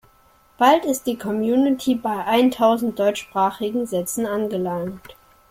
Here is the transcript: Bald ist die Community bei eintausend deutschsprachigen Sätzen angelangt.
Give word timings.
Bald 0.57 0.83
ist 0.85 1.05
die 1.05 1.15
Community 1.19 1.93
bei 1.93 2.25
eintausend 2.25 2.97
deutschsprachigen 2.97 3.85
Sätzen 3.85 4.25
angelangt. 4.25 5.15